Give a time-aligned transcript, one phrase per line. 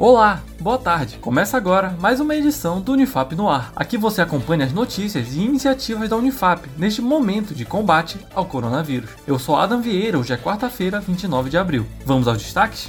[0.00, 1.18] Olá, boa tarde.
[1.18, 3.70] Começa agora mais uma edição do Unifap no ar.
[3.76, 9.10] Aqui você acompanha as notícias e iniciativas da Unifap neste momento de combate ao coronavírus.
[9.26, 11.86] Eu sou Adam Vieira, hoje é quarta-feira, 29 de abril.
[12.06, 12.88] Vamos aos destaques?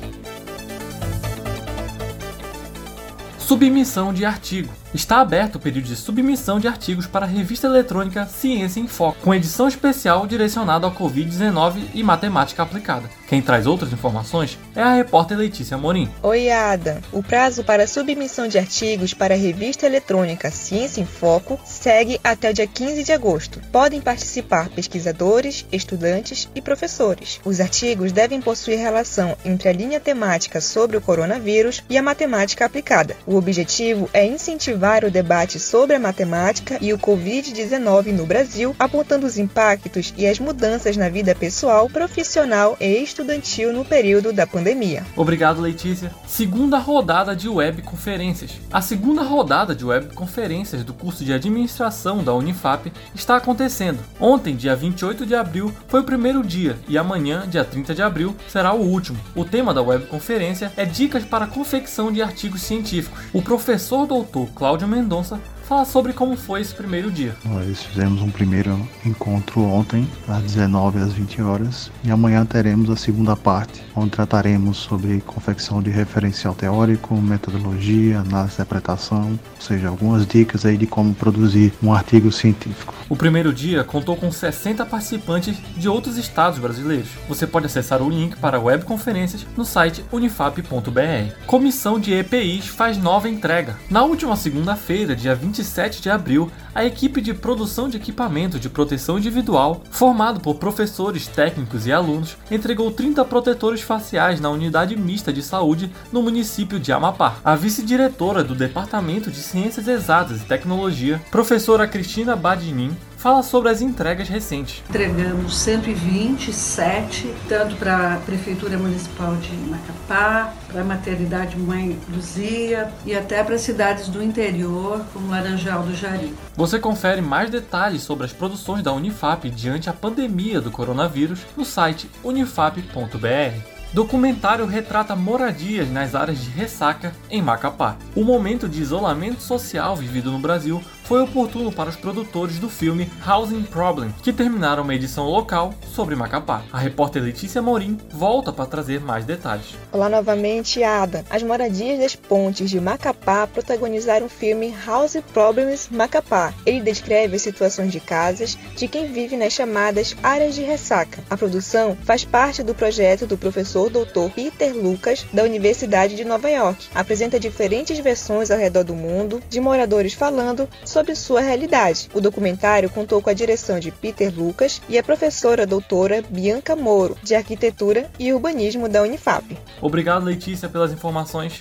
[3.37, 4.80] Submissão de artigo.
[4.93, 9.17] Está aberto o período de submissão de artigos para a revista eletrônica Ciência em Foco,
[9.21, 13.09] com edição especial direcionada ao Covid-19 e matemática aplicada.
[13.25, 16.09] Quem traz outras informações é a repórter Letícia Morim.
[16.21, 17.01] Oi, Ada.
[17.13, 22.49] O prazo para submissão de artigos para a revista eletrônica Ciência em Foco segue até
[22.49, 23.61] o dia 15 de agosto.
[23.71, 27.39] Podem participar pesquisadores, estudantes e professores.
[27.45, 32.65] Os artigos devem possuir relação entre a linha temática sobre o coronavírus e a matemática
[32.65, 33.15] aplicada.
[33.25, 38.75] O objetivo é incentivar incentivar o debate sobre a matemática e o Covid-19 no Brasil,
[38.79, 44.47] apontando os impactos e as mudanças na vida pessoal, profissional e estudantil no período da
[44.47, 45.05] pandemia.
[45.15, 46.11] Obrigado, Letícia.
[46.27, 48.59] Segunda rodada de webconferências.
[48.71, 53.99] A segunda rodada de webconferências do curso de administração da Unifap está acontecendo.
[54.19, 58.35] Ontem, dia 28 de abril, foi o primeiro dia e amanhã, dia 30 de abril,
[58.47, 59.19] será o último.
[59.35, 63.19] O tema da webconferência é dicas para confecção de artigos científicos.
[63.31, 65.37] O professor doutor Cláudio Cláudio Mendonça
[65.71, 67.33] falar sobre como foi esse primeiro dia.
[67.45, 72.97] Nós fizemos um primeiro encontro ontem, às 19 às 20 horas, e amanhã teremos a
[72.97, 79.87] segunda parte, onde trataremos sobre confecção de referencial teórico, metodologia, análise de interpretação, ou seja,
[79.87, 82.93] algumas dicas aí de como produzir um artigo científico.
[83.07, 87.11] O primeiro dia contou com 60 participantes de outros estados brasileiros.
[87.29, 91.33] Você pode acessar o link para webconferências no site unifap.br.
[91.45, 93.77] Comissão de EPIs faz nova entrega.
[93.89, 98.69] Na última segunda-feira, dia 20 27 de abril, a equipe de produção de equipamento de
[98.69, 105.31] proteção individual, formado por professores, técnicos e alunos, entregou 30 protetores faciais na unidade mista
[105.31, 107.37] de saúde no município de Amapá.
[107.43, 113.81] A vice-diretora do Departamento de Ciências Exatas e Tecnologia, professora Cristina Badinin, fala sobre as
[113.81, 114.81] entregas recentes.
[114.89, 123.15] Entregamos 127, tanto para a Prefeitura Municipal de Macapá, para a Maternidade Mãe Luzia e
[123.15, 126.33] até para cidades do interior, como Laranjal do Jari.
[126.55, 131.63] Você confere mais detalhes sobre as produções da Unifap diante a pandemia do coronavírus no
[131.63, 133.81] site unifap.br.
[133.93, 137.97] Documentário retrata moradias nas áreas de ressaca em Macapá.
[138.15, 143.11] O momento de isolamento social vivido no Brasil foi oportuno para os produtores do filme
[143.27, 146.63] Housing Problem, que terminaram uma edição local sobre Macapá.
[146.71, 149.75] A repórter Letícia Morim volta para trazer mais detalhes.
[149.91, 151.25] Olá novamente, Ada.
[151.29, 156.53] As moradias das pontes de Macapá protagonizaram o filme House Problems Macapá.
[156.65, 161.21] Ele descreve as situações de casas de quem vive nas chamadas áreas de ressaca.
[161.29, 164.31] A produção faz parte do projeto do professor Dr.
[164.33, 166.87] Peter Lucas, da Universidade de Nova York.
[166.95, 172.09] Apresenta diferentes versões ao redor do mundo de moradores falando sobre sobre sua realidade.
[172.13, 177.17] O documentário contou com a direção de Peter Lucas e a professora doutora Bianca Moro,
[177.23, 179.57] de Arquitetura e Urbanismo da Unifap.
[179.81, 181.59] Obrigado, Letícia, pelas informações.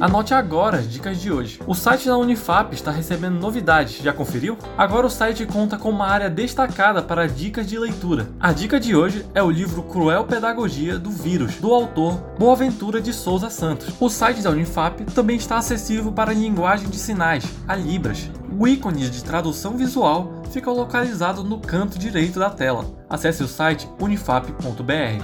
[0.00, 1.60] Anote agora as dicas de hoje.
[1.66, 4.58] O site da Unifap está recebendo novidades, já conferiu?
[4.76, 8.28] Agora o site conta com uma área destacada para dicas de leitura.
[8.40, 13.12] A dica de hoje é o livro Cruel Pedagogia do Vírus, do autor Boaventura de
[13.12, 13.94] Souza Santos.
[14.00, 18.30] O site da Unifap também está acessível para linguagem de sinais, a Libras.
[18.64, 22.86] O ícone de tradução visual fica localizado no canto direito da tela.
[23.10, 25.22] Acesse o site unifap.br.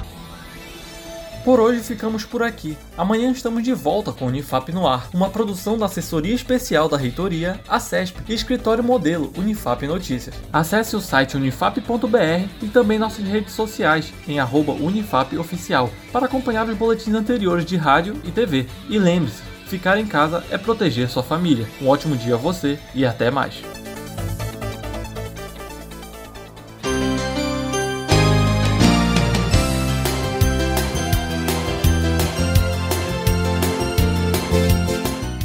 [1.43, 2.77] Por hoje ficamos por aqui.
[2.99, 6.99] Amanhã estamos de volta com o Unifap no ar, uma produção da assessoria especial da
[6.99, 10.35] reitoria, a CESP e escritório modelo Unifap Notícias.
[10.53, 17.15] Acesse o site unifap.br e também nossas redes sociais em @unifapoficial para acompanhar os boletins
[17.15, 18.67] anteriores de rádio e TV.
[18.91, 21.67] E lembre-se, ficar em casa é proteger sua família.
[21.81, 23.63] Um ótimo dia a você e até mais.